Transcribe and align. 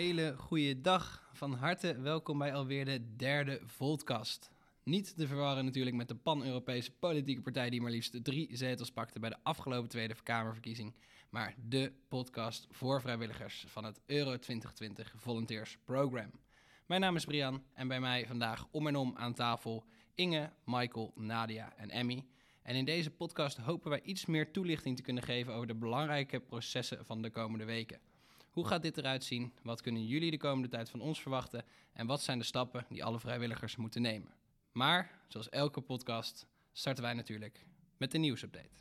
Hele 0.00 0.34
goede 0.36 0.80
dag. 0.80 1.30
Van 1.32 1.52
harte 1.52 2.00
welkom 2.00 2.38
bij 2.38 2.54
alweer 2.54 2.84
de 2.84 3.16
derde 3.16 3.60
Voltcast. 3.66 4.50
Niet 4.82 5.16
te 5.16 5.26
verwarren 5.26 5.64
natuurlijk 5.64 5.96
met 5.96 6.08
de 6.08 6.14
pan-Europese 6.14 6.92
politieke 6.92 7.42
partij 7.42 7.70
die 7.70 7.80
maar 7.80 7.90
liefst 7.90 8.24
drie 8.24 8.56
zetels 8.56 8.90
pakte 8.90 9.18
bij 9.18 9.30
de 9.30 9.36
afgelopen 9.42 9.88
Tweede 9.88 10.14
Kamerverkiezing, 10.22 10.94
maar 11.30 11.54
de 11.68 11.92
podcast 12.08 12.66
voor 12.70 13.00
vrijwilligers 13.00 13.64
van 13.68 13.84
het 13.84 14.00
Euro 14.06 14.38
2020 14.38 15.14
Volunteers 15.16 15.78
Program. 15.84 16.30
Mijn 16.86 17.00
naam 17.00 17.16
is 17.16 17.24
Brian 17.24 17.62
en 17.72 17.88
bij 17.88 18.00
mij 18.00 18.26
vandaag 18.26 18.66
om 18.70 18.86
en 18.86 18.96
om 18.96 19.16
aan 19.16 19.34
tafel 19.34 19.84
Inge, 20.14 20.52
Michael, 20.64 21.12
Nadia 21.14 21.72
en 21.76 21.90
Emmy. 21.90 22.24
En 22.62 22.74
in 22.74 22.84
deze 22.84 23.10
podcast 23.10 23.56
hopen 23.56 23.90
wij 23.90 24.02
iets 24.02 24.26
meer 24.26 24.52
toelichting 24.52 24.96
te 24.96 25.02
kunnen 25.02 25.22
geven 25.22 25.54
over 25.54 25.66
de 25.66 25.74
belangrijke 25.74 26.40
processen 26.40 27.04
van 27.04 27.22
de 27.22 27.30
komende 27.30 27.64
weken. 27.64 28.09
Hoe 28.50 28.66
gaat 28.66 28.82
dit 28.82 28.98
eruit 28.98 29.24
zien? 29.24 29.52
Wat 29.62 29.80
kunnen 29.80 30.06
jullie 30.06 30.30
de 30.30 30.36
komende 30.36 30.68
tijd 30.68 30.90
van 30.90 31.00
ons 31.00 31.22
verwachten? 31.22 31.64
En 31.92 32.06
wat 32.06 32.22
zijn 32.22 32.38
de 32.38 32.44
stappen 32.44 32.86
die 32.88 33.04
alle 33.04 33.20
vrijwilligers 33.20 33.76
moeten 33.76 34.02
nemen? 34.02 34.34
Maar, 34.72 35.20
zoals 35.28 35.48
elke 35.48 35.80
podcast, 35.80 36.46
starten 36.72 37.02
wij 37.02 37.14
natuurlijk 37.14 37.66
met 37.96 38.10
de 38.10 38.18
nieuwsupdate. 38.18 38.78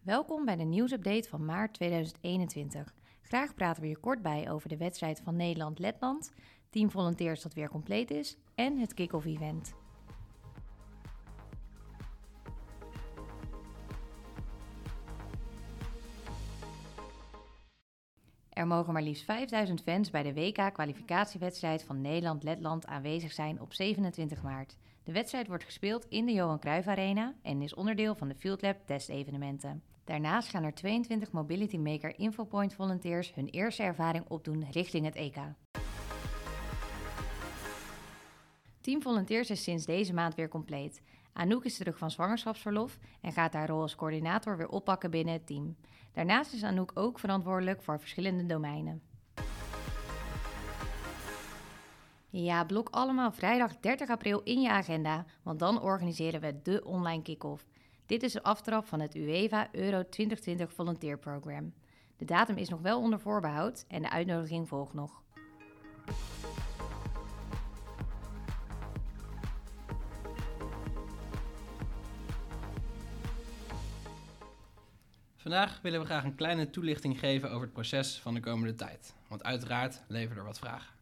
Welkom 0.00 0.44
bij 0.44 0.56
de 0.56 0.64
nieuwsupdate 0.64 1.28
van 1.28 1.44
maart 1.44 1.74
2021. 1.74 2.94
Graag 3.22 3.54
praten 3.54 3.82
we 3.82 3.88
hier 3.88 3.98
kort 3.98 4.22
bij 4.22 4.50
over 4.50 4.68
de 4.68 4.76
wedstrijd 4.76 5.20
van 5.20 5.36
Nederland-Letland, 5.36 6.32
Team 6.70 6.90
Volunteers 6.90 7.42
dat 7.42 7.54
weer 7.54 7.68
compleet 7.68 8.10
is 8.10 8.36
en 8.54 8.78
het 8.78 8.94
kick-off 8.94 9.26
event. 9.26 9.81
Er 18.52 18.66
mogen 18.66 18.92
maar 18.92 19.02
liefst 19.02 19.24
5000 19.24 19.82
fans 19.82 20.10
bij 20.10 20.22
de 20.22 20.34
WK-kwalificatiewedstrijd 20.34 21.82
van 21.82 22.00
Nederland-Letland 22.00 22.86
aanwezig 22.86 23.32
zijn 23.32 23.60
op 23.60 23.72
27 23.72 24.42
maart. 24.42 24.76
De 25.04 25.12
wedstrijd 25.12 25.46
wordt 25.46 25.64
gespeeld 25.64 26.06
in 26.08 26.26
de 26.26 26.32
Johan 26.32 26.58
Cruijff 26.58 26.88
Arena 26.88 27.34
en 27.42 27.62
is 27.62 27.74
onderdeel 27.74 28.14
van 28.14 28.28
de 28.28 28.34
Field 28.34 28.62
Lab 28.62 28.76
testevenementen. 28.86 29.82
Daarnaast 30.04 30.48
gaan 30.48 30.64
er 30.64 30.74
22 30.74 31.32
Mobility 31.32 31.76
Maker 31.76 32.18
Infopoint 32.18 32.74
volunteers 32.74 33.34
hun 33.34 33.48
eerste 33.48 33.82
ervaring 33.82 34.24
opdoen 34.28 34.66
richting 34.70 35.04
het 35.04 35.14
EK. 35.14 35.36
Team 38.80 39.02
Volunteers 39.02 39.50
is 39.50 39.62
sinds 39.62 39.84
deze 39.84 40.14
maand 40.14 40.34
weer 40.34 40.48
compleet. 40.48 41.02
Anouk 41.32 41.64
is 41.64 41.76
terug 41.76 41.98
van 41.98 42.10
zwangerschapsverlof 42.10 42.98
en 43.20 43.32
gaat 43.32 43.52
haar 43.52 43.68
rol 43.68 43.80
als 43.80 43.94
coördinator 43.94 44.56
weer 44.56 44.68
oppakken 44.68 45.10
binnen 45.10 45.34
het 45.34 45.46
team. 45.46 45.76
Daarnaast 46.12 46.52
is 46.52 46.62
Anouk 46.62 46.90
ook 46.94 47.18
verantwoordelijk 47.18 47.82
voor 47.82 48.00
verschillende 48.00 48.46
domeinen. 48.46 49.02
Ja, 52.30 52.64
blok 52.64 52.88
allemaal 52.90 53.32
vrijdag 53.32 53.80
30 53.80 54.08
april 54.08 54.40
in 54.42 54.60
je 54.60 54.70
agenda, 54.70 55.24
want 55.42 55.58
dan 55.58 55.80
organiseren 55.80 56.40
we 56.40 56.62
de 56.62 56.84
online 56.84 57.22
kick-off. 57.22 57.66
Dit 58.06 58.22
is 58.22 58.32
de 58.32 58.42
aftrap 58.42 58.86
van 58.86 59.00
het 59.00 59.14
UEFA 59.14 59.68
Euro 59.72 60.08
2020 60.08 60.72
Volunteer 60.72 61.18
Program. 61.18 61.72
De 62.16 62.24
datum 62.24 62.56
is 62.56 62.68
nog 62.68 62.80
wel 62.80 63.00
onder 63.00 63.20
voorbehoud 63.20 63.84
en 63.88 64.02
de 64.02 64.10
uitnodiging 64.10 64.68
volgt 64.68 64.94
nog. 64.94 65.22
Vandaag 75.42 75.80
willen 75.82 76.00
we 76.00 76.06
graag 76.06 76.24
een 76.24 76.34
kleine 76.34 76.70
toelichting 76.70 77.18
geven 77.18 77.50
over 77.50 77.62
het 77.62 77.72
proces 77.72 78.18
van 78.18 78.34
de 78.34 78.40
komende 78.40 78.74
tijd. 78.74 79.14
Want 79.28 79.44
uiteraard 79.44 80.02
leveren 80.06 80.36
er 80.36 80.44
wat 80.44 80.58
vragen. 80.58 80.94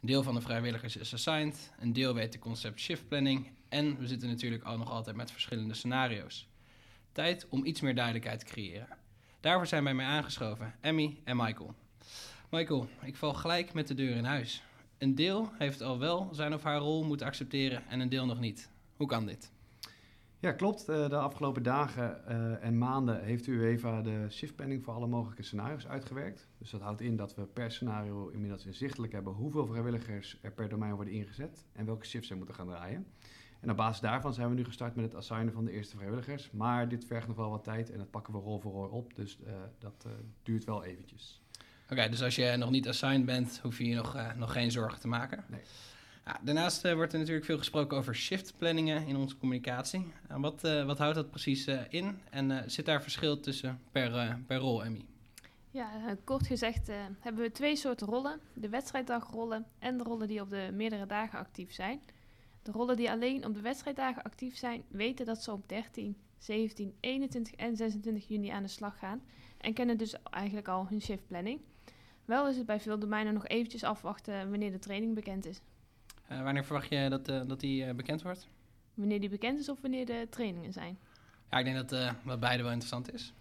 Een 0.00 0.08
deel 0.08 0.22
van 0.22 0.34
de 0.34 0.40
vrijwilligers 0.40 0.96
is 0.96 1.12
assigned, 1.12 1.72
een 1.78 1.92
deel 1.92 2.14
weet 2.14 2.32
de 2.32 2.38
concept 2.38 2.80
shift 2.80 3.08
planning 3.08 3.50
en 3.68 3.98
we 3.98 4.06
zitten 4.06 4.28
natuurlijk 4.28 4.64
al 4.64 4.78
nog 4.78 4.90
altijd 4.90 5.16
met 5.16 5.30
verschillende 5.30 5.74
scenario's. 5.74 6.48
Tijd 7.12 7.46
om 7.48 7.64
iets 7.64 7.80
meer 7.80 7.94
duidelijkheid 7.94 8.38
te 8.38 8.46
creëren. 8.46 8.88
Daarvoor 9.40 9.66
zijn 9.66 9.84
bij 9.84 9.94
mij 9.94 10.06
aangeschoven 10.06 10.74
Emmy 10.80 11.20
en 11.24 11.36
Michael. 11.36 11.74
Michael, 12.50 12.88
ik 13.02 13.16
val 13.16 13.34
gelijk 13.34 13.72
met 13.72 13.88
de 13.88 13.94
deur 13.94 14.16
in 14.16 14.24
huis. 14.24 14.62
Een 14.98 15.14
deel 15.14 15.52
heeft 15.58 15.82
al 15.82 15.98
wel 15.98 16.28
zijn 16.32 16.54
of 16.54 16.62
haar 16.62 16.78
rol 16.78 17.04
moeten 17.04 17.26
accepteren 17.26 17.86
en 17.88 18.00
een 18.00 18.08
deel 18.08 18.26
nog 18.26 18.40
niet. 18.40 18.70
Hoe 18.96 19.06
kan 19.06 19.26
dit? 19.26 19.52
Ja, 20.44 20.52
klopt. 20.52 20.88
Eh, 20.88 21.08
de 21.08 21.16
afgelopen 21.16 21.62
dagen 21.62 22.26
eh, 22.26 22.64
en 22.64 22.78
maanden 22.78 23.22
heeft 23.22 23.46
UEFA 23.46 24.02
de 24.02 24.26
shiftplanning 24.30 24.84
voor 24.84 24.94
alle 24.94 25.06
mogelijke 25.06 25.42
scenario's 25.42 25.86
uitgewerkt. 25.86 26.48
Dus 26.58 26.70
dat 26.70 26.80
houdt 26.80 27.00
in 27.00 27.16
dat 27.16 27.34
we 27.34 27.42
per 27.42 27.70
scenario 27.70 28.28
inmiddels 28.28 28.66
inzichtelijk 28.66 29.12
hebben 29.12 29.32
hoeveel 29.32 29.66
vrijwilligers 29.66 30.38
er 30.42 30.52
per 30.52 30.68
domein 30.68 30.94
worden 30.94 31.12
ingezet 31.12 31.66
en 31.72 31.86
welke 31.86 32.06
shifts 32.06 32.30
er 32.30 32.36
moeten 32.36 32.54
gaan 32.54 32.66
draaien. 32.66 33.06
En 33.60 33.70
op 33.70 33.76
basis 33.76 34.00
daarvan 34.00 34.34
zijn 34.34 34.48
we 34.48 34.54
nu 34.54 34.64
gestart 34.64 34.94
met 34.94 35.04
het 35.04 35.14
assignen 35.14 35.52
van 35.52 35.64
de 35.64 35.72
eerste 35.72 35.96
vrijwilligers. 35.96 36.50
Maar 36.50 36.88
dit 36.88 37.04
vergt 37.04 37.26
nog 37.26 37.36
wel 37.36 37.50
wat 37.50 37.64
tijd 37.64 37.90
en 37.90 37.98
dat 37.98 38.10
pakken 38.10 38.32
we 38.32 38.38
rol 38.38 38.60
voor 38.60 38.72
rol 38.72 38.88
op. 38.88 39.14
Dus 39.14 39.38
uh, 39.46 39.52
dat 39.78 40.06
duurt 40.42 40.64
wel 40.64 40.84
eventjes. 40.84 41.42
Oké, 41.90 42.08
dus 42.08 42.22
als 42.22 42.36
je 42.36 42.56
nog 42.56 42.70
niet 42.70 42.88
assigned 42.88 43.26
bent, 43.26 43.58
hoef 43.62 43.78
je 43.78 43.86
je 43.86 43.94
nog, 43.94 44.34
nog 44.36 44.52
geen 44.52 44.70
zorgen 44.70 45.00
te 45.00 45.08
maken? 45.08 45.44
Nee. 45.48 45.60
Ja, 46.24 46.40
daarnaast 46.42 46.84
uh, 46.84 46.94
wordt 46.94 47.12
er 47.12 47.18
natuurlijk 47.18 47.46
veel 47.46 47.58
gesproken 47.58 47.98
over 47.98 48.14
shiftplanningen 48.14 49.06
in 49.06 49.16
onze 49.16 49.36
communicatie. 49.36 50.12
Uh, 50.30 50.36
wat, 50.40 50.64
uh, 50.64 50.84
wat 50.84 50.98
houdt 50.98 51.14
dat 51.14 51.30
precies 51.30 51.66
in 51.88 52.18
en 52.30 52.70
zit 52.70 52.86
daar 52.86 53.02
verschil 53.02 53.40
tussen 53.40 53.80
per, 53.92 54.38
per 54.46 54.56
rol, 54.56 54.84
Emmy? 54.84 55.04
Ja, 55.70 56.16
kort 56.24 56.46
gezegd 56.46 56.90
hebben 57.20 57.42
we 57.42 57.52
twee 57.52 57.76
soorten 57.76 58.06
rollen. 58.06 58.40
De 58.52 58.68
wedstrijddagrollen 58.68 59.66
en 59.78 59.96
de 59.96 60.04
rollen 60.04 60.28
die 60.28 60.40
op 60.40 60.50
de 60.50 60.70
meerdere 60.72 61.06
dagen 61.06 61.38
actief 61.38 61.72
zijn. 61.72 62.00
De 62.62 62.72
rollen 62.72 62.96
die 62.96 63.10
alleen 63.10 63.46
op 63.46 63.54
de 63.54 63.60
wedstrijddagen 63.60 64.22
actief 64.22 64.56
zijn, 64.56 64.82
weten 64.88 65.26
dat 65.26 65.42
ze 65.42 65.52
op 65.52 65.68
13, 65.68 66.16
17, 66.38 66.94
21 67.00 67.54
en 67.54 67.76
26 67.76 68.28
juni 68.28 68.48
aan 68.48 68.62
de 68.62 68.68
slag 68.68 68.98
gaan 68.98 69.22
en 69.58 69.72
kennen 69.72 69.98
dus 69.98 70.14
eigenlijk 70.30 70.68
al 70.68 70.86
hun 70.88 71.00
shiftplanning. 71.00 71.60
Wel 72.24 72.48
is 72.48 72.56
het 72.56 72.66
bij 72.66 72.80
veel 72.80 72.98
domeinen 72.98 73.34
nog 73.34 73.46
eventjes 73.46 73.84
afwachten 73.84 74.50
wanneer 74.50 74.72
de 74.72 74.78
training 74.78 75.14
bekend 75.14 75.46
is. 75.46 75.60
Uh, 76.30 76.42
wanneer 76.42 76.64
verwacht 76.64 76.88
je 76.88 77.08
dat, 77.08 77.28
uh, 77.28 77.40
dat 77.46 77.60
die 77.60 77.84
uh, 77.84 77.94
bekend 77.94 78.22
wordt? 78.22 78.48
Wanneer 78.94 79.20
die 79.20 79.28
bekend 79.28 79.58
is 79.58 79.68
of 79.68 79.80
wanneer 79.80 80.06
de 80.06 80.26
trainingen 80.30 80.72
zijn? 80.72 80.98
Ja, 81.50 81.58
ik 81.58 81.64
denk 81.64 81.88
dat, 81.88 82.14
dat 82.24 82.40
beide 82.40 82.62
wel 82.62 82.72
interessant 82.72 83.12
is. 83.12 83.32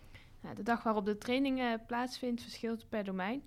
Nou, 0.41 0.55
de 0.55 0.63
dag 0.63 0.83
waarop 0.83 1.05
de 1.05 1.17
training 1.17 1.85
plaatsvindt 1.87 2.41
verschilt 2.41 2.89
per 2.89 3.03
domein. 3.03 3.41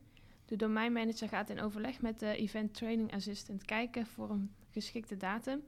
De 0.44 0.56
domeinmanager 0.56 1.28
gaat 1.28 1.50
in 1.50 1.60
overleg 1.60 2.00
met 2.00 2.18
de 2.18 2.36
Event 2.36 2.74
Training 2.74 3.14
Assistant 3.14 3.64
kijken 3.64 4.06
voor 4.06 4.30
een 4.30 4.50
geschikte 4.70 5.16
datum. 5.16 5.62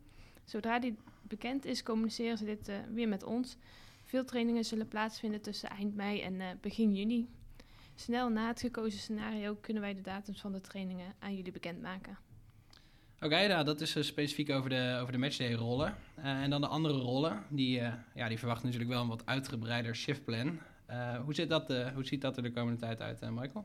Zodra 0.44 0.78
die 0.78 0.96
bekend 1.22 1.64
is, 1.64 1.82
communiceren 1.82 2.38
ze 2.38 2.44
dit 2.44 2.70
weer 2.92 3.08
met 3.08 3.22
ons. 3.22 3.56
Veel 4.04 4.24
trainingen 4.24 4.64
zullen 4.64 4.88
plaatsvinden 4.88 5.40
tussen 5.40 5.70
eind 5.70 5.94
mei 5.94 6.20
en 6.20 6.58
begin 6.60 6.94
juni. 6.94 7.28
Snel 7.94 8.28
na 8.28 8.46
het 8.46 8.60
gekozen 8.60 8.98
scenario 8.98 9.54
kunnen 9.60 9.82
wij 9.82 9.94
de 9.94 10.00
datums 10.00 10.40
van 10.40 10.52
de 10.52 10.60
trainingen 10.60 11.14
aan 11.18 11.36
jullie 11.36 11.52
bekendmaken. 11.52 12.27
Oké, 13.22 13.46
nou, 13.46 13.64
dat 13.64 13.80
is 13.80 13.96
uh, 13.96 14.02
specifiek 14.02 14.50
over 14.50 14.70
de, 14.70 14.98
over 15.00 15.12
de 15.12 15.18
matchday-rollen. 15.18 15.94
Uh, 16.18 16.42
en 16.42 16.50
dan 16.50 16.60
de 16.60 16.66
andere 16.66 16.94
rollen, 16.94 17.42
die, 17.48 17.80
uh, 17.80 17.92
ja, 18.14 18.28
die 18.28 18.38
verwachten 18.38 18.66
natuurlijk 18.66 18.92
wel 18.92 19.02
een 19.02 19.08
wat 19.08 19.26
uitgebreider 19.26 19.96
shiftplan. 19.96 20.58
hoe, 21.24 21.46
dat, 21.46 21.68
hoe 21.94 22.04
ziet 22.04 22.20
dat 22.20 22.36
er 22.36 22.42
de 22.42 22.52
komende 22.52 22.80
tijd 22.80 23.00
uit, 23.00 23.30
Michael? 23.30 23.64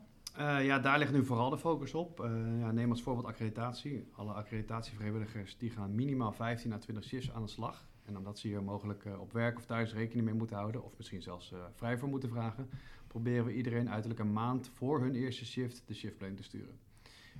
ja, 0.61 0.79
daar 0.79 0.99
ligt 0.99 1.11
nu 1.11 1.25
vooral 1.25 1.49
de 1.49 1.57
focus 1.57 1.93
op. 1.93 2.17
ja, 2.59 2.71
neem 2.71 2.89
als 2.89 3.01
voorbeeld 3.01 3.27
accreditatie. 3.27 4.07
Alle 4.15 4.31
accreditatievrijwilligers 4.31 5.57
die 5.57 5.69
gaan 5.69 5.95
minimaal 5.95 6.31
15 6.31 6.73
à 6.73 6.77
20 6.77 7.03
shifts 7.03 7.31
aan 7.31 7.41
de 7.41 7.49
slag. 7.49 7.87
En 8.05 8.17
omdat 8.17 8.39
ze 8.39 8.47
hier 8.47 8.63
mogelijk 8.63 9.05
op 9.19 9.33
werk 9.33 9.57
of 9.57 9.65
thuis 9.65 9.93
rekening 9.93 10.25
mee 10.25 10.35
moeten 10.35 10.55
houden, 10.55 10.83
of 10.83 10.97
misschien 10.97 11.21
zelfs 11.21 11.53
vrij 11.73 11.97
voor 11.97 12.09
moeten 12.09 12.29
vragen, 12.29 12.69
proberen 13.07 13.45
we 13.45 13.55
iedereen 13.55 13.89
uiterlijk 13.89 14.19
een 14.19 14.33
maand 14.33 14.69
voor 14.73 15.01
hun 15.01 15.15
eerste 15.15 15.45
shift 15.45 15.83
de 15.85 15.93
shiftplan 15.93 16.35
te 16.35 16.43
sturen. 16.43 16.79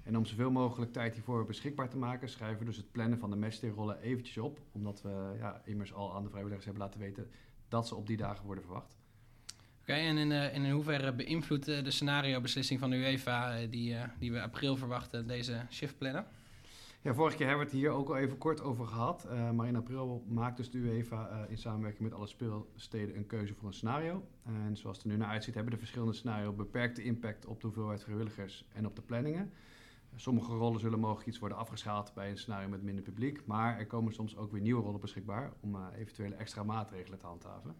En 0.03 0.17
om 0.17 0.25
zoveel 0.25 0.51
mogelijk 0.51 0.91
tijd 0.91 1.13
hiervoor 1.13 1.45
beschikbaar 1.45 1.89
te 1.89 1.97
maken, 1.97 2.29
schrijven 2.29 2.59
we 2.59 2.65
dus 2.65 2.77
het 2.77 2.91
plannen 2.91 3.19
van 3.19 3.29
de 3.29 3.35
matchday-rollen 3.35 3.99
eventjes 3.99 4.37
op. 4.37 4.59
Omdat 4.71 5.01
we 5.01 5.35
ja, 5.37 5.61
immers 5.65 5.93
al 5.93 6.15
aan 6.15 6.23
de 6.23 6.29
vrijwilligers 6.29 6.65
hebben 6.65 6.83
laten 6.83 6.99
weten 6.99 7.29
dat 7.67 7.87
ze 7.87 7.95
op 7.95 8.07
die 8.07 8.17
dagen 8.17 8.45
worden 8.45 8.63
verwacht. 8.63 8.97
Oké, 9.81 9.93
en 9.93 10.17
in, 10.17 10.31
uh, 10.31 10.55
in 10.55 10.71
hoeverre 10.71 11.13
beïnvloedt 11.13 11.65
de 11.65 11.91
scenario-beslissing 11.91 12.79
van 12.79 12.89
de 12.89 12.95
UEFA, 12.95 13.61
uh, 13.61 13.71
die, 13.71 13.93
uh, 13.93 14.03
die 14.19 14.31
we 14.31 14.41
april 14.41 14.75
verwachten, 14.75 15.27
deze 15.27 15.65
shiftplannen? 15.69 16.25
Ja, 17.01 17.13
vorige 17.13 17.37
keer 17.37 17.47
hebben 17.47 17.65
we 17.65 17.71
het 17.71 17.81
hier 17.81 17.91
ook 17.91 18.09
al 18.09 18.17
even 18.17 18.37
kort 18.37 18.61
over 18.61 18.87
gehad. 18.87 19.27
maar 19.53 19.67
in 19.67 19.75
april 19.75 20.23
maakt 20.27 20.57
dus 20.57 20.71
de 20.71 20.77
UEFA 20.77 21.45
in 21.49 21.57
samenwerking 21.57 22.09
met 22.09 22.13
alle 22.13 22.27
speelsteden 22.27 23.15
een 23.15 23.27
keuze 23.27 23.53
voor 23.53 23.67
een 23.67 23.73
scenario. 23.73 24.27
En 24.43 24.77
zoals 24.77 24.97
het 24.97 25.05
er 25.05 25.11
nu 25.11 25.17
naar 25.17 25.29
uitziet, 25.29 25.53
hebben 25.53 25.73
de 25.73 25.79
verschillende 25.79 26.13
scenario's 26.13 26.55
beperkte 26.55 27.03
impact 27.03 27.45
op 27.45 27.61
de 27.61 27.67
hoeveelheid 27.67 28.03
vrijwilligers 28.03 28.65
en 28.73 28.85
op 28.85 28.95
de 28.95 29.01
planningen. 29.01 29.51
Sommige 30.15 30.53
rollen 30.53 30.79
zullen 30.79 30.99
mogelijk 30.99 31.27
iets 31.27 31.39
worden 31.39 31.57
afgeschaald 31.57 32.13
bij 32.13 32.29
een 32.29 32.37
scenario 32.37 32.69
met 32.69 32.83
minder 32.83 33.03
publiek, 33.03 33.45
maar 33.45 33.77
er 33.77 33.87
komen 33.87 34.13
soms 34.13 34.37
ook 34.37 34.51
weer 34.51 34.61
nieuwe 34.61 34.81
rollen 34.81 34.99
beschikbaar 34.99 35.53
om 35.59 35.75
uh, 35.75 35.87
eventuele 35.97 36.35
extra 36.35 36.63
maatregelen 36.63 37.19
te 37.19 37.25
handhaven. 37.25 37.75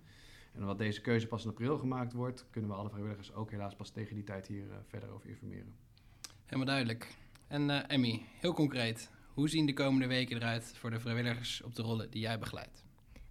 En 0.54 0.62
omdat 0.62 0.78
deze 0.78 1.02
keuze 1.02 1.28
pas 1.28 1.44
in 1.44 1.50
april 1.50 1.78
gemaakt 1.78 2.14
wordt, 2.14 2.48
kunnen 2.50 2.70
we 2.70 2.76
alle 2.76 2.90
vrijwilligers 2.90 3.34
ook 3.34 3.52
helaas 3.52 3.76
pas 3.76 3.90
tegen 3.90 4.16
die 4.16 4.24
tijd 4.24 4.48
hier 4.48 4.66
verder 4.88 5.10
over 5.10 5.30
informeren. 5.30 5.76
Helemaal 6.46 6.66
duidelijk. 6.66 7.16
En 7.48 7.88
Emmy, 7.88 8.26
heel 8.40 8.54
concreet, 8.54 9.12
hoe 9.34 9.50
zien 9.50 9.66
de 9.66 9.74
komende 9.74 10.08
weken 10.08 10.38
eruit 10.38 10.78
voor 10.78 10.90
de 10.90 11.00
vrijwilligers 11.00 11.62
op 11.62 11.76
de 11.76 11.82
rollen 11.82 12.12
die 12.12 12.22
jij 12.22 12.40
begeleidt? 12.40 12.84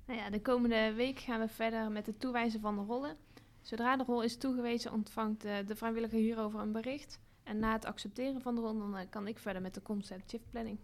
Nou 0.07 0.19
ja, 0.19 0.31
de 0.31 0.41
komende 0.43 0.93
week 0.93 1.19
gaan 1.19 1.41
we 1.41 1.49
verder 1.49 1.91
met 1.91 2.07
het 2.07 2.21
toewijzen 2.21 2.61
van 2.61 2.77
de 2.77 2.83
rollen. 2.83 3.17
Zodra 3.61 3.97
de 3.97 4.05
rol 4.05 4.23
is 4.23 4.37
toegewezen, 4.37 4.93
ontvangt 4.93 5.41
de 5.41 5.77
vrijwilliger 5.77 6.19
hierover 6.19 6.61
een 6.61 6.73
bericht. 6.73 7.21
En 7.43 7.59
na 7.59 7.73
het 7.73 7.85
accepteren 7.85 8.41
van 8.41 8.55
de 8.55 8.61
rol, 8.61 8.79
dan 8.79 9.09
kan 9.11 9.27
ik 9.27 9.39
verder 9.39 9.63
met 9.63 9.75
de 9.75 9.83
concept 9.83 10.31
shift 10.31 10.51
planning. 10.51 10.79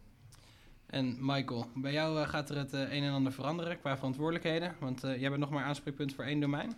En 0.89 1.17
Michael, 1.21 1.67
bij 1.75 1.93
jou 1.93 2.21
eh, 2.21 2.29
gaat 2.29 2.51
er 2.51 2.57
het 2.57 2.73
eh, 2.73 2.81
een 2.81 3.03
en 3.03 3.13
ander 3.13 3.33
veranderen 3.33 3.79
qua 3.79 3.97
verantwoordelijkheden, 3.97 4.75
want 4.81 5.05
uh, 5.05 5.21
jij 5.21 5.29
bent 5.29 5.41
nog 5.41 5.51
maar 5.51 5.65
aanspreekpunt 5.65 6.15
voor 6.15 6.25
één 6.25 6.41
domein. 6.41 6.73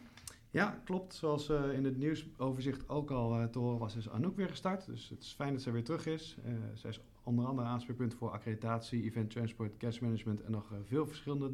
Ja, 0.50 0.80
klopt. 0.84 1.14
Zoals 1.14 1.48
in 1.48 1.84
het 1.84 1.96
nieuwsoverzicht 1.96 2.88
ook 2.88 3.10
al 3.10 3.50
te 3.50 3.58
horen 3.58 3.78
was, 3.78 3.96
is 3.96 4.08
Anouk 4.08 4.36
weer 4.36 4.48
gestart. 4.48 4.86
Dus 4.86 5.08
het 5.08 5.22
is 5.22 5.32
fijn 5.32 5.52
dat 5.52 5.62
ze 5.62 5.70
weer 5.70 5.84
terug 5.84 6.06
is. 6.06 6.36
zij 6.74 6.90
is 6.90 7.00
onder 7.22 7.46
andere 7.46 7.68
aanspreekpunt 7.68 8.14
voor 8.14 8.30
accreditatie, 8.30 9.02
event 9.02 9.30
transport, 9.30 9.76
cash 9.76 9.98
management 9.98 10.40
en 10.40 10.50
nog 10.50 10.72
veel 10.86 11.06
verschillende 11.06 11.52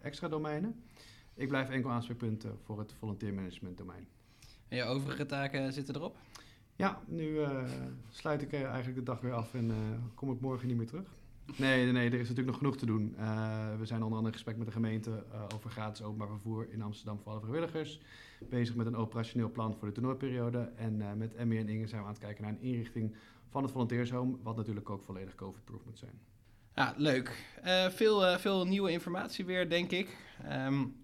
extra 0.00 0.28
domeinen. 0.28 0.82
Ik 1.34 1.48
blijf 1.48 1.70
enkel 1.70 1.90
aanspreekpunt 1.90 2.44
voor 2.64 2.78
het 2.78 2.92
volunteer 2.92 3.34
management 3.34 3.78
domein. 3.78 4.08
En 4.68 4.76
je 4.76 4.84
overige 4.84 5.26
taken 5.26 5.72
zitten 5.72 5.94
erop? 5.94 6.16
Ja, 6.78 6.98
nu 7.06 7.38
sluit 8.08 8.42
ik 8.42 8.52
eigenlijk 8.52 8.94
de 8.94 9.02
dag 9.02 9.20
weer 9.20 9.32
af 9.32 9.54
en 9.54 9.72
kom 10.14 10.32
ik 10.32 10.40
morgen 10.40 10.68
niet 10.68 10.76
meer 10.76 10.86
terug. 10.86 11.16
Nee, 11.56 11.92
nee, 11.92 12.06
er 12.06 12.14
is 12.14 12.28
natuurlijk 12.28 12.46
nog 12.46 12.56
genoeg 12.56 12.76
te 12.76 12.86
doen. 12.86 13.14
We 13.78 13.86
zijn 13.86 14.02
onder 14.02 14.16
andere 14.16 14.26
in 14.26 14.32
gesprek 14.32 14.56
met 14.56 14.66
de 14.66 14.72
gemeente 14.72 15.24
over 15.54 15.70
gratis 15.70 16.02
openbaar 16.02 16.28
vervoer 16.28 16.66
in 16.70 16.82
Amsterdam 16.82 17.18
voor 17.18 17.32
alle 17.32 17.40
vrijwilligers. 17.40 18.00
Bezig 18.50 18.74
met 18.74 18.86
een 18.86 18.96
operationeel 18.96 19.50
plan 19.50 19.74
voor 19.74 19.88
de 19.88 19.94
toernooiperiode. 19.94 20.70
En 20.76 21.18
met 21.18 21.34
Emmy 21.34 21.58
en 21.58 21.68
Inge 21.68 21.86
zijn 21.86 22.00
we 22.00 22.06
aan 22.06 22.12
het 22.12 22.22
kijken 22.22 22.42
naar 22.42 22.52
een 22.52 22.60
inrichting 22.60 23.14
van 23.48 23.62
het 23.62 23.72
volunteershome, 23.72 24.36
wat 24.42 24.56
natuurlijk 24.56 24.90
ook 24.90 25.02
volledig 25.02 25.34
COVID-proof 25.34 25.84
moet 25.84 25.98
zijn. 25.98 26.20
Ja, 26.74 26.94
leuk. 26.96 27.44
veel, 27.90 28.38
veel 28.38 28.66
nieuwe 28.66 28.90
informatie 28.90 29.44
weer, 29.44 29.68
denk 29.68 29.90
ik. 29.90 30.16
Um, 30.66 30.96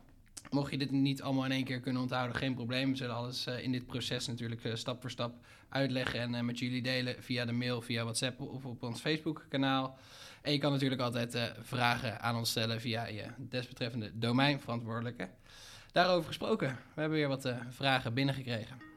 mocht 0.51 0.71
je 0.71 0.79
dit 0.79 0.91
niet 0.91 1.23
allemaal 1.23 1.45
in 1.45 1.53
één 1.53 1.65
keer 1.65 1.81
kunnen 1.81 2.03
onthouden, 2.03 2.37
geen 2.37 2.55
probleem. 2.55 2.91
We 2.91 2.97
zullen 2.97 3.15
alles 3.15 3.47
in 3.47 3.73
dit 3.73 3.87
proces 3.87 4.27
natuurlijk 4.27 4.71
stap 4.75 5.01
voor 5.01 5.11
stap 5.11 5.35
uitleggen 5.69 6.35
en 6.35 6.45
met 6.45 6.59
jullie 6.59 6.83
delen 6.83 7.23
via 7.23 7.45
de 7.45 7.53
mail, 7.53 7.81
via 7.81 8.03
WhatsApp 8.03 8.41
of 8.41 8.65
op 8.65 8.83
ons 8.83 9.01
Facebook-kanaal. 9.01 9.99
En 10.43 10.53
je 10.53 10.59
kan 10.59 10.73
natuurlijk 10.73 11.01
altijd 11.01 11.53
vragen 11.61 12.21
aan 12.21 12.37
ons 12.37 12.51
stellen 12.51 12.81
via 12.81 13.07
je 13.07 13.27
desbetreffende 13.39 14.11
domeinverantwoordelijke. 14.19 15.29
Daarover 15.93 16.27
gesproken, 16.27 16.69
we 16.69 17.01
hebben 17.01 17.19
weer 17.19 17.29
wat 17.29 17.53
vragen 17.71 18.15
binnengekregen. 18.15 18.94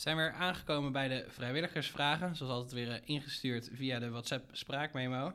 Zijn 0.00 0.16
weer 0.16 0.32
aangekomen 0.32 0.92
bij 0.92 1.08
de 1.08 1.24
vrijwilligersvragen, 1.28 2.36
zoals 2.36 2.52
altijd 2.52 2.72
weer 2.72 2.88
uh, 2.88 2.96
ingestuurd 3.04 3.70
via 3.72 3.98
de 3.98 4.10
WhatsApp 4.10 4.56
spraakmemo. 4.56 5.32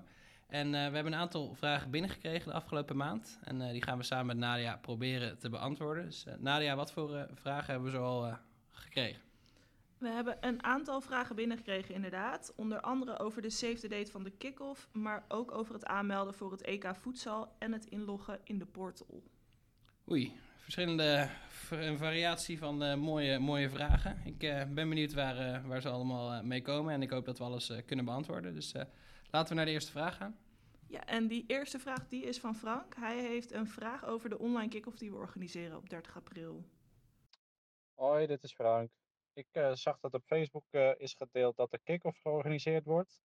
En 0.47 0.65
uh, 0.67 0.71
we 0.71 0.77
hebben 0.77 1.06
een 1.06 1.15
aantal 1.15 1.53
vragen 1.53 1.91
binnengekregen 1.91 2.47
de 2.47 2.53
afgelopen 2.53 2.97
maand. 2.97 3.39
En 3.44 3.62
uh, 3.62 3.69
die 3.69 3.83
gaan 3.83 3.97
we 3.97 4.03
samen 4.03 4.25
met 4.25 4.38
Nadia 4.38 4.77
proberen 4.77 5.39
te 5.39 5.50
beantwoorden. 5.50 6.06
Dus 6.06 6.25
uh, 6.27 6.33
Nadia, 6.38 6.75
wat 6.75 6.91
voor 6.91 7.27
vragen 7.33 7.73
hebben 7.73 7.91
we 7.91 7.97
zo 7.97 8.03
al 8.03 8.38
gekregen? 8.71 9.21
We 9.97 10.07
hebben 10.07 10.38
een 10.41 10.63
aantal 10.63 11.01
vragen 11.01 11.35
binnengekregen, 11.35 11.95
inderdaad. 11.95 12.53
Onder 12.56 12.81
andere 12.81 13.19
over 13.19 13.41
de 13.41 13.50
save 13.50 13.79
the 13.79 13.88
date 13.88 14.12
van 14.12 14.23
de 14.23 14.31
kick-off, 14.31 14.89
maar 14.91 15.25
ook 15.27 15.51
over 15.51 15.73
het 15.73 15.85
aanmelden 15.85 16.33
voor 16.33 16.51
het 16.51 16.62
EK 16.62 16.95
voedsel 16.95 17.56
en 17.59 17.71
het 17.71 17.85
inloggen 17.85 18.39
in 18.44 18.57
de 18.57 18.65
portal. 18.65 19.23
Oei, 20.12 20.39
verschillende 20.65 21.29
een 21.69 21.97
variatie 21.97 22.57
van 22.57 23.00
mooie, 23.00 23.39
mooie 23.39 23.69
vragen. 23.69 24.21
Ik 24.25 24.38
ben 24.73 24.89
benieuwd 24.89 25.13
waar, 25.13 25.67
waar 25.67 25.81
ze 25.81 25.89
allemaal 25.89 26.44
mee 26.44 26.62
komen 26.62 26.94
en 26.94 27.01
ik 27.01 27.09
hoop 27.09 27.25
dat 27.25 27.38
we 27.38 27.44
alles 27.44 27.71
kunnen 27.85 28.06
beantwoorden. 28.06 28.53
Dus 28.53 28.73
laten 29.31 29.50
we 29.50 29.56
naar 29.56 29.65
de 29.65 29.71
eerste 29.71 29.91
vraag 29.91 30.15
gaan. 30.15 30.38
Ja, 30.88 31.06
en 31.06 31.27
die 31.27 31.44
eerste 31.47 31.79
vraag 31.79 32.07
die 32.07 32.23
is 32.23 32.39
van 32.39 32.56
Frank. 32.56 32.95
Hij 32.95 33.19
heeft 33.19 33.51
een 33.51 33.67
vraag 33.67 34.06
over 34.06 34.29
de 34.29 34.39
online 34.39 34.69
kick-off 34.69 34.97
die 34.97 35.12
we 35.12 35.17
organiseren 35.17 35.77
op 35.77 35.89
30 35.89 36.15
april. 36.15 36.63
Hoi, 37.94 38.27
dit 38.27 38.44
is 38.44 38.53
Frank. 38.53 38.89
Ik 39.33 39.47
uh, 39.51 39.73
zag 39.73 40.00
dat 40.00 40.13
op 40.13 40.23
Facebook 40.25 40.65
uh, 40.71 40.91
is 40.97 41.13
gedeeld 41.13 41.56
dat 41.56 41.71
de 41.71 41.79
kick-off 41.83 42.21
georganiseerd 42.21 42.85
wordt. 42.85 43.23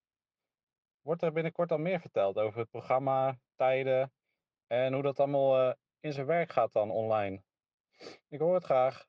Wordt 1.01 1.21
er 1.21 1.31
binnenkort 1.31 1.71
al 1.71 1.77
meer 1.77 1.99
verteld 1.99 2.37
over 2.37 2.59
het 2.59 2.69
programma, 2.69 3.39
tijden 3.55 4.11
en 4.67 4.93
hoe 4.93 5.01
dat 5.01 5.19
allemaal 5.19 5.67
uh, 5.67 5.73
in 6.01 6.13
zijn 6.13 6.25
werk 6.25 6.51
gaat 6.51 6.73
dan 6.73 6.91
online? 6.91 7.41
Ik 8.27 8.39
hoor 8.39 8.53
het 8.53 8.63
graag. 8.63 9.07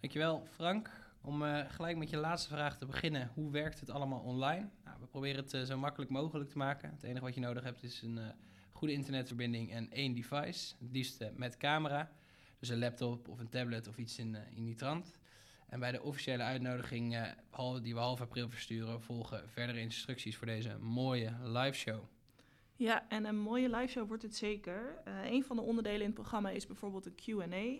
Dankjewel 0.00 0.46
Frank. 0.50 0.90
Om 1.22 1.42
uh, 1.42 1.70
gelijk 1.70 1.96
met 1.96 2.10
je 2.10 2.16
laatste 2.16 2.48
vraag 2.48 2.78
te 2.78 2.86
beginnen, 2.86 3.30
hoe 3.34 3.50
werkt 3.50 3.80
het 3.80 3.90
allemaal 3.90 4.20
online? 4.20 4.70
Nou, 4.84 4.96
we 5.00 5.06
proberen 5.06 5.42
het 5.42 5.52
uh, 5.52 5.62
zo 5.62 5.78
makkelijk 5.78 6.10
mogelijk 6.10 6.50
te 6.50 6.58
maken. 6.58 6.90
Het 6.90 7.02
enige 7.02 7.24
wat 7.24 7.34
je 7.34 7.40
nodig 7.40 7.64
hebt 7.64 7.82
is 7.82 8.02
een 8.02 8.16
uh, 8.16 8.26
goede 8.72 8.92
internetverbinding 8.92 9.72
en 9.72 9.90
één 9.90 10.14
device, 10.14 10.74
het 10.78 10.90
liefst 10.92 11.24
met 11.36 11.56
camera. 11.56 12.12
Dus 12.58 12.68
een 12.68 12.78
laptop 12.78 13.28
of 13.28 13.38
een 13.38 13.48
tablet 13.48 13.88
of 13.88 13.98
iets 13.98 14.18
in, 14.18 14.36
in 14.54 14.64
die 14.64 14.74
trant. 14.74 15.18
En 15.68 15.80
bij 15.80 15.92
de 15.92 16.02
officiële 16.02 16.42
uitnodiging 16.42 17.34
die 17.82 17.94
we 17.94 18.00
half 18.00 18.20
april 18.20 18.48
versturen, 18.50 19.02
volgen 19.02 19.48
verdere 19.48 19.80
instructies 19.80 20.36
voor 20.36 20.46
deze 20.46 20.78
mooie 20.78 21.32
live 21.42 21.72
show. 21.72 22.04
Ja, 22.76 23.08
en 23.08 23.24
een 23.24 23.38
mooie 23.38 23.68
live 23.68 23.92
show 23.92 24.08
wordt 24.08 24.22
het 24.22 24.36
zeker. 24.36 25.02
een 25.04 25.44
van 25.44 25.56
de 25.56 25.62
onderdelen 25.62 26.00
in 26.00 26.06
het 26.06 26.14
programma 26.14 26.50
is 26.50 26.66
bijvoorbeeld 26.66 27.06
een 27.06 27.14
Q&A. 27.14 27.78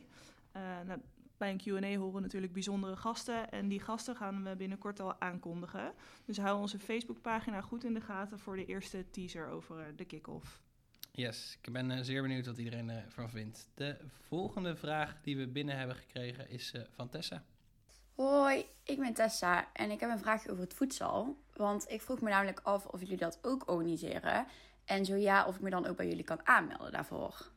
Nou, 0.85 1.01
bij 1.37 1.51
een 1.51 1.83
Q&A 1.83 1.97
horen 1.97 2.23
natuurlijk 2.23 2.53
bijzondere 2.53 2.97
gasten. 2.97 3.51
En 3.51 3.69
die 3.69 3.81
gasten 3.81 4.17
gaan 4.17 4.45
we 4.45 4.57
binnenkort 4.57 5.01
al 5.01 5.21
aankondigen. 5.21 5.93
Dus 6.25 6.39
hou 6.39 6.61
onze 6.61 6.79
Facebookpagina 6.79 7.61
goed 7.61 7.85
in 7.85 7.95
de 7.95 8.01
gaten 8.01 8.39
voor 8.39 8.57
de 8.57 8.65
eerste 8.65 9.11
teaser 9.11 9.49
over 9.49 9.79
eh, 9.79 9.87
de 9.97 10.05
kick-off. 10.05 10.61
Yes, 11.13 11.59
ik 11.63 11.73
ben 11.73 11.91
uh, 11.91 11.99
zeer 12.01 12.23
benieuwd 12.23 12.47
wat 12.47 12.59
iedereen 12.59 12.91
ervan 12.91 13.31
vindt. 13.31 13.69
De 13.75 13.97
volgende 14.21 14.77
vraag 14.77 15.21
die 15.23 15.37
we 15.37 15.49
binnen 15.49 15.79
hebben 15.79 15.97
gekregen 15.97 16.51
is 16.51 16.73
uh, 16.77 16.83
van 16.91 17.09
Tessa. 17.09 17.45
Hoi, 18.15 18.65
ik 18.85 18.99
ben 18.99 19.15
Tessa 19.15 19.73
en 19.73 19.91
ik 19.91 20.01
heb 20.01 20.11
een 20.11 20.19
vraagje 20.19 20.51
over 20.51 20.63
het 20.63 20.75
voedsel. 20.75 21.37
Want 21.53 21.91
ik 21.91 22.03
vroeg 22.03 22.21
me 22.21 22.31
namelijk 22.31 22.61
af 22.61 22.87
of 22.87 23.01
jullie 23.01 23.17
dat 23.17 23.39
ook 23.43 23.71
organiseren. 23.71 24.47
En 24.85 25.05
zo 25.05 25.15
ja, 25.15 25.47
of 25.47 25.55
ik 25.55 25.61
me 25.61 25.71
dan 25.71 25.87
ook 25.87 25.97
bij 25.97 26.09
jullie 26.09 26.25
kan 26.25 26.47
aanmelden 26.47 26.93
daarvoor. 26.93 27.53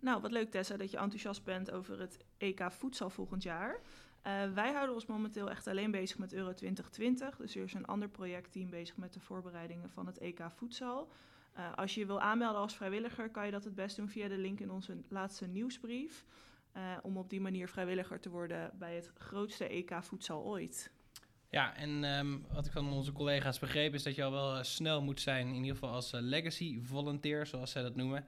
Nou, 0.00 0.20
wat 0.20 0.30
leuk 0.30 0.50
Tessa 0.50 0.76
dat 0.76 0.90
je 0.90 0.96
enthousiast 0.96 1.44
bent 1.44 1.70
over 1.70 2.00
het 2.00 2.18
EK 2.36 2.72
voedsel 2.72 3.10
volgend 3.10 3.42
jaar. 3.42 3.80
Uh, 4.26 4.52
wij 4.54 4.72
houden 4.72 4.94
ons 4.94 5.06
momenteel 5.06 5.50
echt 5.50 5.66
alleen 5.66 5.90
bezig 5.90 6.18
met 6.18 6.32
Euro 6.32 6.54
2020. 6.54 7.36
Dus 7.36 7.56
er 7.56 7.62
is 7.62 7.74
een 7.74 7.86
ander 7.86 8.08
projectteam 8.08 8.70
bezig 8.70 8.96
met 8.96 9.12
de 9.12 9.20
voorbereidingen 9.20 9.90
van 9.90 10.06
het 10.06 10.18
EK 10.18 10.40
voedsel. 10.54 11.08
Uh, 11.56 11.74
als 11.74 11.94
je 11.94 12.00
je 12.00 12.06
wil 12.06 12.20
aanmelden 12.20 12.60
als 12.60 12.76
vrijwilliger, 12.76 13.30
kan 13.30 13.44
je 13.44 13.50
dat 13.50 13.64
het 13.64 13.74
best 13.74 13.96
doen 13.96 14.08
via 14.08 14.28
de 14.28 14.38
link 14.38 14.60
in 14.60 14.70
onze 14.70 14.96
laatste 15.08 15.46
nieuwsbrief. 15.46 16.24
Uh, 16.76 16.82
om 17.02 17.16
op 17.16 17.30
die 17.30 17.40
manier 17.40 17.68
vrijwilliger 17.68 18.20
te 18.20 18.30
worden 18.30 18.70
bij 18.78 18.94
het 18.94 19.10
grootste 19.18 19.68
EK 19.68 19.96
voedsel 20.00 20.44
ooit. 20.44 20.90
Ja, 21.50 21.76
en 21.76 22.04
um, 22.04 22.46
wat 22.52 22.66
ik 22.66 22.72
van 22.72 22.92
onze 22.92 23.12
collega's 23.12 23.58
begreep 23.58 23.94
is 23.94 24.02
dat 24.02 24.14
je 24.14 24.24
al 24.24 24.30
wel 24.30 24.64
snel 24.64 25.02
moet 25.02 25.20
zijn, 25.20 25.48
in 25.48 25.54
ieder 25.54 25.72
geval 25.72 25.90
als 25.90 26.10
legacy 26.12 26.80
volunteer, 26.82 27.46
zoals 27.46 27.70
zij 27.70 27.82
dat 27.82 27.96
noemen. 27.96 28.26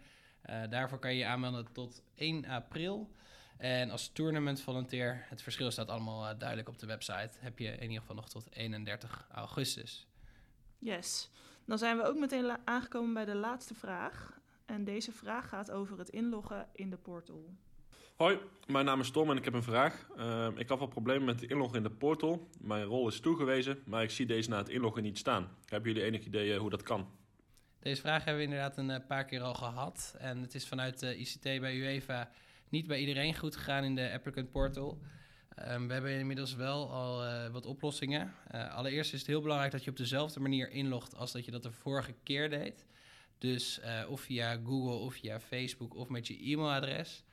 Uh, 0.50 0.62
daarvoor 0.70 0.98
kan 0.98 1.12
je 1.12 1.18
je 1.18 1.26
aanmelden 1.26 1.72
tot 1.72 2.02
1 2.14 2.44
april. 2.44 3.10
En 3.56 3.90
als 3.90 4.08
tournament 4.08 4.60
volunteer, 4.60 5.24
het 5.28 5.42
verschil 5.42 5.70
staat 5.70 5.88
allemaal 5.88 6.38
duidelijk 6.38 6.68
op 6.68 6.78
de 6.78 6.86
website, 6.86 7.30
heb 7.38 7.58
je 7.58 7.68
in 7.68 7.82
ieder 7.82 8.00
geval 8.00 8.16
nog 8.16 8.28
tot 8.28 8.46
31 8.50 9.26
augustus. 9.30 10.06
Yes. 10.78 11.30
Dan 11.64 11.78
zijn 11.78 11.96
we 11.96 12.02
ook 12.02 12.16
meteen 12.16 12.56
aangekomen 12.64 13.14
bij 13.14 13.24
de 13.24 13.34
laatste 13.34 13.74
vraag. 13.74 14.40
En 14.66 14.84
deze 14.84 15.12
vraag 15.12 15.48
gaat 15.48 15.70
over 15.70 15.98
het 15.98 16.08
inloggen 16.08 16.68
in 16.72 16.90
de 16.90 16.96
portal. 16.96 17.54
Hoi, 18.20 18.38
mijn 18.66 18.84
naam 18.84 19.00
is 19.00 19.10
Tom 19.10 19.30
en 19.30 19.36
ik 19.36 19.44
heb 19.44 19.54
een 19.54 19.62
vraag. 19.62 20.06
Uh, 20.16 20.48
ik 20.56 20.68
had 20.68 20.78
wel 20.78 20.88
problemen 20.88 21.24
met 21.24 21.40
het 21.40 21.50
inloggen 21.50 21.76
in 21.76 21.82
de 21.82 21.90
portal. 21.90 22.48
Mijn 22.58 22.84
rol 22.84 23.08
is 23.08 23.20
toegewezen, 23.20 23.82
maar 23.84 24.02
ik 24.02 24.10
zie 24.10 24.26
deze 24.26 24.48
na 24.48 24.56
het 24.56 24.68
inloggen 24.68 25.02
niet 25.02 25.18
staan. 25.18 25.56
Hebben 25.64 25.92
jullie 25.92 26.06
enig 26.06 26.24
idee 26.24 26.58
hoe 26.58 26.70
dat 26.70 26.82
kan? 26.82 27.10
Deze 27.78 28.00
vraag 28.00 28.24
hebben 28.24 28.36
we 28.36 28.48
inderdaad 28.48 28.76
een 28.76 28.90
eh, 28.90 29.06
paar 29.06 29.24
keer 29.24 29.40
al 29.40 29.54
gehad. 29.54 30.14
En 30.18 30.40
het 30.40 30.54
is 30.54 30.68
vanuit 30.68 30.98
de 30.98 31.16
ICT 31.16 31.42
bij 31.42 31.74
UEFA 31.74 32.30
niet 32.68 32.86
bij 32.86 33.00
iedereen 33.00 33.36
goed 33.36 33.56
gegaan 33.56 33.84
in 33.84 33.94
de 33.94 34.12
applicant 34.12 34.50
portal. 34.50 35.00
Um, 35.68 35.86
we 35.86 35.92
hebben 35.92 36.18
inmiddels 36.18 36.54
wel 36.54 36.90
al 36.90 37.24
uh, 37.24 37.48
wat 37.48 37.66
oplossingen. 37.66 38.34
Allereerst 38.50 39.12
is 39.12 39.18
het 39.18 39.28
heel 39.28 39.42
belangrijk 39.42 39.72
dat 39.72 39.84
je 39.84 39.90
op 39.90 39.96
dezelfde 39.96 40.40
manier 40.40 40.70
inlogt 40.70 41.16
als 41.16 41.32
dat 41.32 41.44
je 41.44 41.50
dat 41.50 41.62
de 41.62 41.72
vorige 41.72 42.14
keer 42.22 42.50
deed. 42.50 42.86
Dus 43.38 43.80
of 44.08 44.20
via 44.20 44.60
Google 44.64 44.94
of 44.94 45.14
via 45.14 45.40
Facebook 45.40 45.94
of 45.94 46.08
met 46.08 46.26
je 46.26 46.50
e-mailadres. 46.50 47.24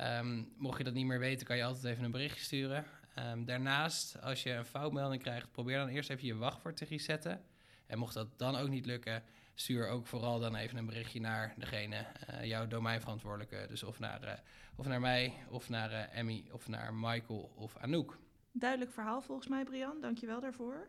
Um, 0.00 0.52
mocht 0.56 0.78
je 0.78 0.84
dat 0.84 0.94
niet 0.94 1.06
meer 1.06 1.18
weten, 1.18 1.46
kan 1.46 1.56
je 1.56 1.64
altijd 1.64 1.84
even 1.84 2.04
een 2.04 2.10
berichtje 2.10 2.44
sturen. 2.44 2.84
Ehm, 3.14 3.44
daarnaast, 3.44 4.22
als 4.22 4.42
je 4.42 4.50
een 4.50 4.64
foutmelding 4.64 5.22
krijgt, 5.22 5.50
probeer 5.50 5.78
dan 5.78 5.88
eerst 5.88 6.10
even 6.10 6.26
je 6.26 6.36
wachtwoord 6.36 6.76
te 6.76 6.84
resetten. 6.84 7.42
En 7.86 7.98
mocht 7.98 8.14
dat 8.14 8.38
dan 8.38 8.56
ook 8.56 8.68
niet 8.68 8.86
lukken, 8.86 9.22
stuur 9.54 9.88
ook 9.88 10.06
vooral 10.06 10.40
dan 10.40 10.54
even 10.54 10.78
een 10.78 10.86
berichtje 10.86 11.20
naar 11.20 11.54
degene, 11.56 11.96
eh, 11.96 12.44
jouw 12.44 12.66
domeinverantwoordelijke. 12.66 13.66
Dus 13.68 13.82
of 13.82 13.98
naar, 13.98 14.22
eh, 14.22 14.38
of 14.76 14.86
naar 14.86 15.00
mij, 15.00 15.34
of 15.48 15.68
naar 15.68 15.92
eh, 15.92 16.18
Emmy, 16.18 16.44
of 16.52 16.68
naar 16.68 16.94
Michael 16.94 17.52
of 17.56 17.76
Anouk. 17.76 18.18
Duidelijk 18.52 18.90
verhaal 18.90 19.20
volgens 19.20 19.48
mij, 19.48 19.64
Brian. 19.64 20.00
Dankjewel 20.00 20.40
daarvoor. 20.40 20.88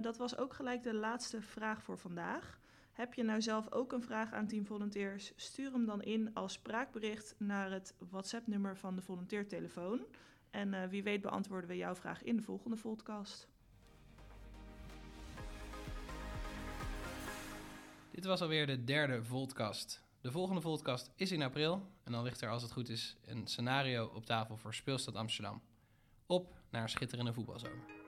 Dat 0.00 0.16
was 0.16 0.36
ook 0.36 0.54
gelijk 0.54 0.82
de 0.82 0.94
laatste 0.94 1.42
vraag 1.42 1.82
voor 1.82 1.98
vandaag. 1.98 2.58
Heb 2.94 3.14
je 3.14 3.22
nou 3.22 3.42
zelf 3.42 3.72
ook 3.72 3.92
een 3.92 4.02
vraag 4.02 4.32
aan 4.32 4.46
Team 4.46 4.66
Volunteers? 4.66 5.32
Stuur 5.36 5.72
hem 5.72 5.86
dan 5.86 6.02
in 6.02 6.34
als 6.34 6.52
spraakbericht 6.52 7.34
naar 7.38 7.70
het 7.70 7.94
WhatsApp-nummer 7.98 8.76
van 8.76 8.96
de 8.96 9.02
volunteertelefoon. 9.02 10.06
En 10.50 10.74
eh, 10.74 10.88
wie 10.88 11.02
weet 11.02 11.20
beantwoorden 11.20 11.68
we 11.68 11.76
jouw 11.76 11.94
vraag 11.94 12.22
in 12.22 12.36
de 12.36 12.42
volgende 12.42 12.76
podcast. 12.76 13.48
Dit 18.10 18.24
was 18.24 18.40
alweer 18.40 18.66
de 18.66 18.84
derde 18.84 19.24
Voltcast. 19.24 20.02
De 20.20 20.30
volgende 20.30 20.60
Voltcast 20.60 21.10
is 21.16 21.32
in 21.32 21.42
april. 21.42 21.90
En 22.04 22.12
dan 22.12 22.22
ligt 22.22 22.40
er, 22.40 22.48
als 22.48 22.62
het 22.62 22.72
goed 22.72 22.88
is, 22.88 23.16
een 23.24 23.46
scenario 23.46 24.06
op 24.06 24.26
tafel 24.26 24.56
voor 24.56 24.74
Speelstad 24.74 25.14
Amsterdam. 25.14 25.62
Op 26.26 26.54
naar 26.70 26.88
schitterende 26.88 27.32
voetbalzomer. 27.32 28.03